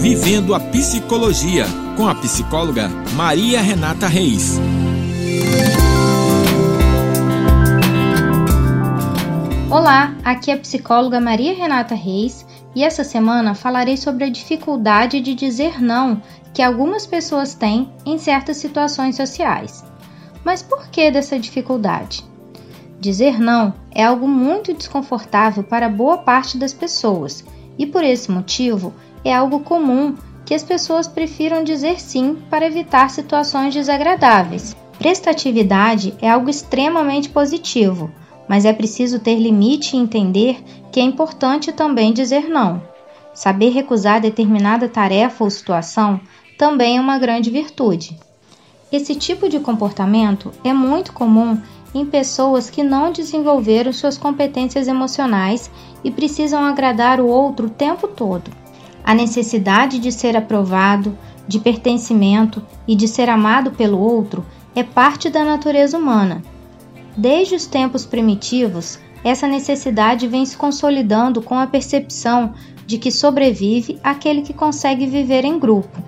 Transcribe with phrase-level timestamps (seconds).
[0.00, 4.58] Vivendo a Psicologia, com a psicóloga Maria Renata Reis.
[9.70, 15.20] Olá, aqui é a psicóloga Maria Renata Reis e essa semana falarei sobre a dificuldade
[15.20, 16.22] de dizer não
[16.54, 19.84] que algumas pessoas têm em certas situações sociais.
[20.42, 22.24] Mas por que dessa dificuldade?
[22.98, 27.44] Dizer não é algo muito desconfortável para boa parte das pessoas
[27.78, 28.94] e por esse motivo
[29.24, 30.14] é algo comum
[30.44, 34.76] que as pessoas prefiram dizer sim para evitar situações desagradáveis.
[34.98, 38.10] Prestatividade é algo extremamente positivo,
[38.48, 42.82] mas é preciso ter limite e entender que é importante também dizer não.
[43.32, 46.20] Saber recusar determinada tarefa ou situação
[46.58, 48.18] também é uma grande virtude.
[48.92, 51.56] Esse tipo de comportamento é muito comum
[51.94, 55.70] em pessoas que não desenvolveram suas competências emocionais
[56.02, 58.59] e precisam agradar o outro o tempo todo.
[59.02, 61.16] A necessidade de ser aprovado,
[61.48, 66.42] de pertencimento e de ser amado pelo outro é parte da natureza humana.
[67.16, 72.54] Desde os tempos primitivos, essa necessidade vem se consolidando com a percepção
[72.86, 75.98] de que sobrevive aquele que consegue viver em grupo.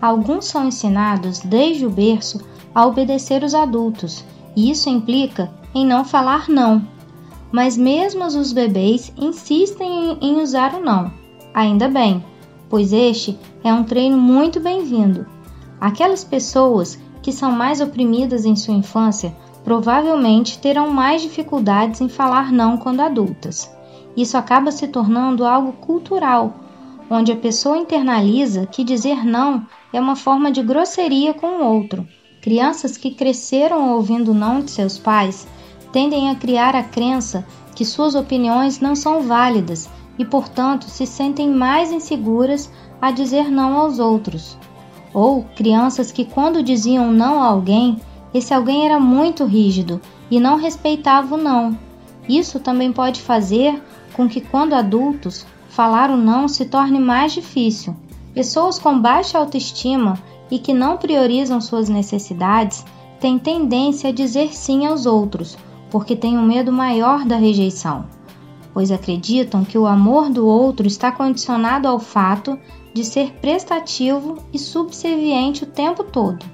[0.00, 2.40] Alguns são ensinados desde o berço
[2.74, 6.86] a obedecer os adultos, e isso implica em não falar não.
[7.50, 11.23] Mas mesmo os bebês insistem em usar o não
[11.54, 12.24] Ainda bem,
[12.68, 15.24] pois este é um treino muito bem-vindo.
[15.80, 22.50] Aquelas pessoas que são mais oprimidas em sua infância provavelmente terão mais dificuldades em falar
[22.50, 23.70] não quando adultas.
[24.16, 26.54] Isso acaba se tornando algo cultural,
[27.08, 32.04] onde a pessoa internaliza que dizer não é uma forma de grosseria com o outro.
[32.42, 35.46] Crianças que cresceram ouvindo não de seus pais
[35.92, 39.88] tendem a criar a crença que suas opiniões não são válidas
[40.18, 42.70] e, portanto, se sentem mais inseguras
[43.00, 44.56] a dizer não aos outros.
[45.12, 48.00] Ou crianças que, quando diziam não a alguém,
[48.32, 51.78] esse alguém era muito rígido e não respeitava o não.
[52.28, 53.82] Isso também pode fazer
[54.14, 57.94] com que, quando adultos, falar o não se torne mais difícil.
[58.32, 60.18] Pessoas com baixa autoestima
[60.50, 62.84] e que não priorizam suas necessidades
[63.20, 65.56] têm tendência a dizer sim aos outros,
[65.90, 68.06] porque têm um medo maior da rejeição
[68.74, 72.58] pois acreditam que o amor do outro está condicionado ao fato
[72.92, 76.44] de ser prestativo e subserviente o tempo todo.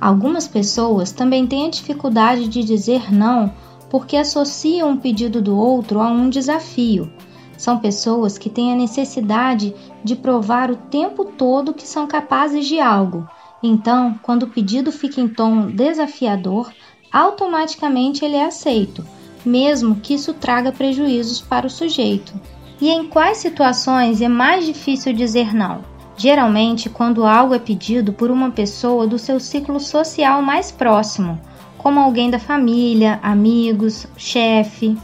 [0.00, 3.52] Algumas pessoas também têm a dificuldade de dizer não
[3.88, 7.10] porque associam o pedido do outro a um desafio.
[7.56, 9.74] São pessoas que têm a necessidade
[10.04, 13.26] de provar o tempo todo que são capazes de algo.
[13.62, 16.70] Então, quando o pedido fica em tom desafiador,
[17.10, 19.02] automaticamente ele é aceito
[19.44, 22.32] mesmo que isso traga prejuízos para o sujeito.
[22.80, 25.80] E em quais situações é mais difícil dizer não?
[26.16, 31.40] Geralmente, quando algo é pedido por uma pessoa do seu ciclo social mais próximo,
[31.76, 34.98] como alguém da família, amigos, chefe.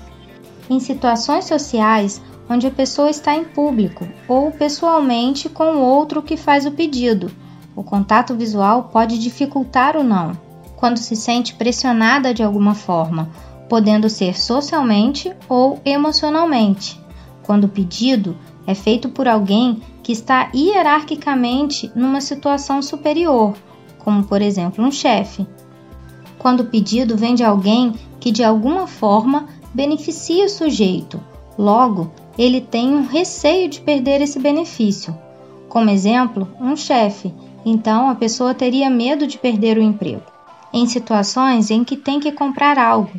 [0.69, 6.37] Em situações sociais onde a pessoa está em público ou pessoalmente com o outro que
[6.37, 7.31] faz o pedido,
[7.77, 10.33] o contato visual pode dificultar o não.
[10.77, 13.31] Quando se sente pressionada de alguma forma
[13.75, 16.97] podendo ser socialmente ou emocionalmente,
[17.43, 18.37] quando o pedido
[18.69, 23.57] é feito por alguém que está hierarquicamente numa situação superior,
[23.99, 25.45] como por exemplo um chefe.
[26.39, 31.21] Quando o pedido vem de alguém que de alguma forma beneficia o sujeito,
[31.59, 35.19] logo ele tem um receio de perder esse benefício.
[35.69, 37.35] Como exemplo, um chefe,
[37.67, 40.23] então a pessoa teria medo de perder o emprego.
[40.73, 43.11] Em situações em que tem que comprar algo,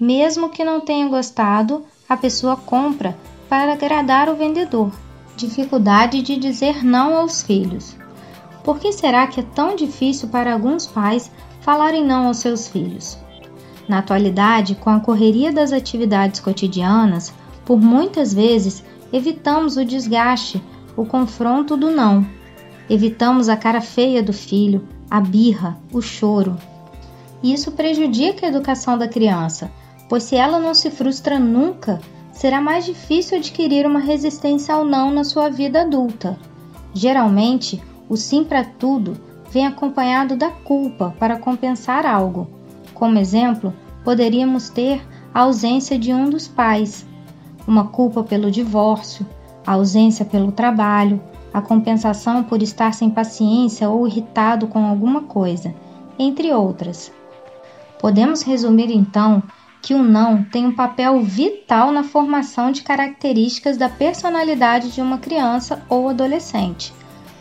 [0.00, 3.16] mesmo que não tenha gostado, a pessoa compra
[3.48, 4.92] para agradar o vendedor.
[5.36, 7.96] Dificuldade de dizer não aos filhos.
[8.64, 11.30] Por que será que é tão difícil para alguns pais
[11.60, 13.18] falarem não aos seus filhos?
[13.88, 17.32] Na atualidade, com a correria das atividades cotidianas,
[17.64, 20.62] por muitas vezes evitamos o desgaste,
[20.96, 22.26] o confronto do não.
[22.90, 26.56] Evitamos a cara feia do filho, a birra, o choro.
[27.42, 29.70] Isso prejudica a educação da criança,
[30.08, 32.00] pois se ela não se frustra nunca,
[32.32, 36.38] será mais difícil adquirir uma resistência ao não na sua vida adulta.
[36.92, 39.16] Geralmente, o sim para tudo
[39.50, 42.48] vem acompanhado da culpa para compensar algo.
[42.94, 43.72] Como exemplo,
[44.04, 45.00] poderíamos ter
[45.32, 47.06] a ausência de um dos pais,
[47.66, 49.26] uma culpa pelo divórcio,
[49.66, 51.20] a ausência pelo trabalho,
[51.52, 55.74] a compensação por estar sem paciência ou irritado com alguma coisa,
[56.18, 57.10] entre outras.
[57.98, 59.42] Podemos resumir então
[59.82, 65.18] que o não tem um papel vital na formação de características da personalidade de uma
[65.18, 66.92] criança ou adolescente.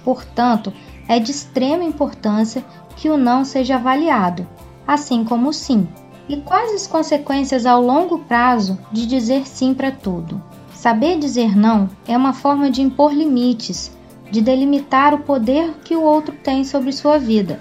[0.03, 0.71] Portanto,
[1.07, 2.63] é de extrema importância
[2.95, 4.47] que o não seja avaliado,
[4.87, 5.87] assim como o sim.
[6.27, 10.41] E quais as consequências ao longo prazo de dizer sim para tudo?
[10.73, 13.91] Saber dizer não é uma forma de impor limites,
[14.31, 17.59] de delimitar o poder que o outro tem sobre sua vida.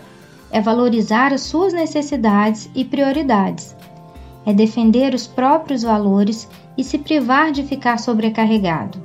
[0.51, 3.75] É valorizar as suas necessidades e prioridades.
[4.47, 8.99] É defender os próprios valores e se privar de ficar sobrecarregado.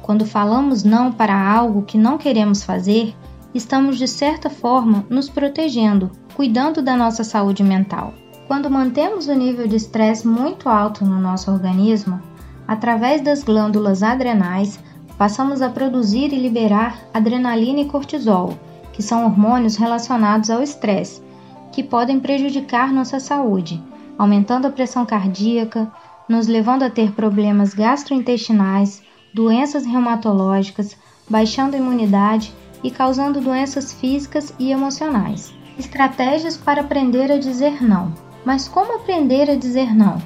[0.00, 3.14] Quando falamos não para algo que não queremos fazer,
[3.54, 8.14] estamos de certa forma nos protegendo, cuidando da nossa saúde mental.
[8.48, 12.20] Quando mantemos o nível de estresse muito alto no nosso organismo,
[12.66, 14.78] Através das glândulas adrenais,
[15.18, 18.54] passamos a produzir e liberar adrenalina e cortisol,
[18.92, 21.22] que são hormônios relacionados ao estresse,
[21.70, 23.82] que podem prejudicar nossa saúde,
[24.18, 25.90] aumentando a pressão cardíaca,
[26.28, 29.02] nos levando a ter problemas gastrointestinais,
[29.34, 30.96] doenças reumatológicas,
[31.28, 35.54] baixando a imunidade e causando doenças físicas e emocionais.
[35.78, 38.12] Estratégias para aprender a dizer não.
[38.44, 40.20] Mas como aprender a dizer não?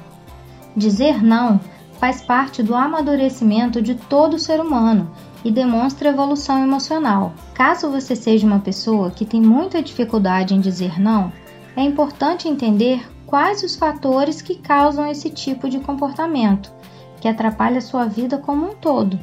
[0.75, 1.59] Dizer não
[1.99, 5.09] faz parte do amadurecimento de todo ser humano
[5.43, 7.33] e demonstra evolução emocional.
[7.53, 11.31] Caso você seja uma pessoa que tem muita dificuldade em dizer não,
[11.75, 16.73] é importante entender quais os fatores que causam esse tipo de comportamento,
[17.21, 19.19] que atrapalha sua vida como um todo.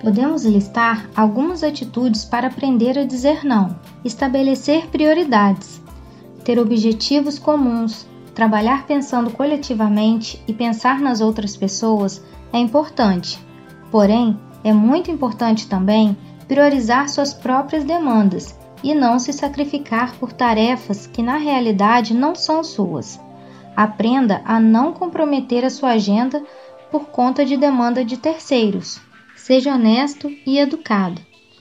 [0.00, 3.78] Podemos listar algumas atitudes para aprender a dizer não.
[4.04, 5.80] Estabelecer prioridades,
[6.44, 8.04] ter objetivos comuns,
[8.34, 13.38] Trabalhar pensando coletivamente e pensar nas outras pessoas é importante,
[13.90, 16.16] porém, é muito importante também
[16.48, 22.64] priorizar suas próprias demandas e não se sacrificar por tarefas que na realidade não são
[22.64, 23.20] suas.
[23.76, 26.42] Aprenda a não comprometer a sua agenda
[26.90, 29.00] por conta de demanda de terceiros.
[29.36, 31.20] Seja honesto e educado.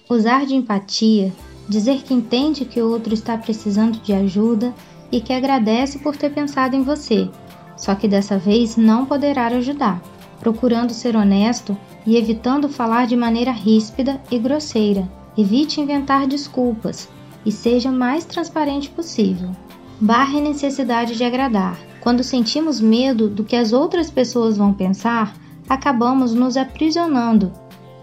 [0.09, 1.31] Usar de empatia,
[1.67, 4.73] dizer que entende que o outro está precisando de ajuda
[5.11, 7.29] e que agradece por ter pensado em você,
[7.77, 10.01] só que dessa vez não poderá ajudar,
[10.39, 15.09] procurando ser honesto e evitando falar de maneira ríspida e grosseira.
[15.37, 17.07] Evite inventar desculpas
[17.45, 19.49] e seja mais transparente possível.
[19.99, 21.79] Barre necessidade de agradar.
[22.01, 25.35] Quando sentimos medo do que as outras pessoas vão pensar,
[25.69, 27.53] acabamos nos aprisionando.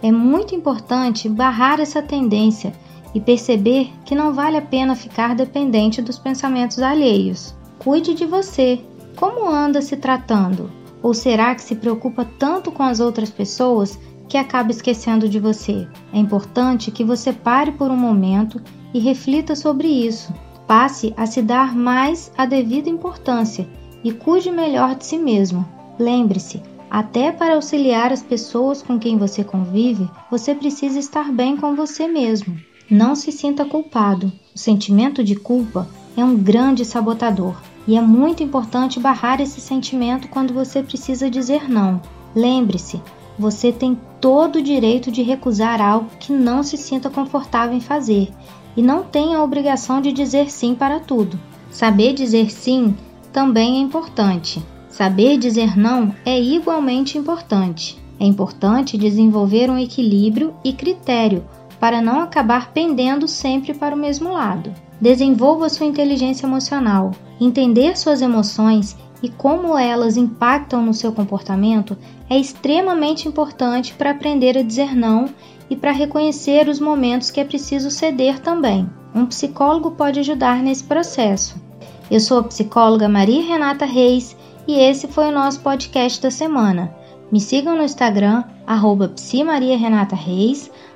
[0.00, 2.72] É muito importante barrar essa tendência
[3.12, 7.52] e perceber que não vale a pena ficar dependente dos pensamentos alheios.
[7.80, 8.80] Cuide de você.
[9.16, 10.70] Como anda se tratando?
[11.02, 13.98] Ou será que se preocupa tanto com as outras pessoas
[14.28, 15.88] que acaba esquecendo de você?
[16.12, 18.62] É importante que você pare por um momento
[18.94, 20.32] e reflita sobre isso.
[20.68, 23.66] Passe a se dar mais a devida importância
[24.02, 25.66] e cuide melhor de si mesmo.
[25.98, 31.74] Lembre-se, até para auxiliar as pessoas com quem você convive, você precisa estar bem com
[31.74, 32.56] você mesmo.
[32.90, 34.32] Não se sinta culpado.
[34.54, 35.86] O sentimento de culpa
[36.16, 37.54] é um grande sabotador
[37.86, 42.00] e é muito importante barrar esse sentimento quando você precisa dizer não.
[42.34, 43.00] Lembre-se,
[43.38, 48.28] você tem todo o direito de recusar algo que não se sinta confortável em fazer
[48.76, 51.38] e não tem a obrigação de dizer sim para tudo.
[51.70, 52.96] Saber dizer sim
[53.32, 54.62] também é importante.
[54.88, 57.98] Saber dizer não é igualmente importante.
[58.18, 61.44] É importante desenvolver um equilíbrio e critério
[61.78, 64.72] para não acabar pendendo sempre para o mesmo lado.
[65.00, 67.12] Desenvolva sua inteligência emocional.
[67.40, 71.96] Entender suas emoções e como elas impactam no seu comportamento
[72.28, 75.26] é extremamente importante para aprender a dizer não
[75.70, 78.88] e para reconhecer os momentos que é preciso ceder também.
[79.14, 81.67] Um psicólogo pode ajudar nesse processo.
[82.10, 86.94] Eu sou a psicóloga Maria Renata Reis e esse foi o nosso podcast da semana.
[87.30, 89.12] Me sigam no Instagram, arroba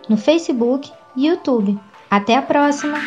[0.08, 1.78] no Facebook e YouTube.
[2.10, 2.98] Até a próxima!